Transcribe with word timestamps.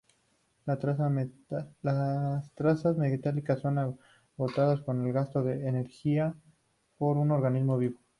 Las 0.65 0.79
trazas 0.79 1.11
metálicas 2.97 3.59
son 3.59 3.77
agotadas 3.77 4.81
con 4.81 5.05
el 5.05 5.13
gasto 5.13 5.43
de 5.43 5.67
energía 5.69 6.33
por 6.97 7.17
un 7.17 7.29
organismo 7.29 7.77
vivo. 7.77 7.99